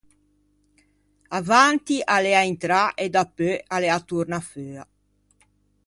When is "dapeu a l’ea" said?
3.15-3.99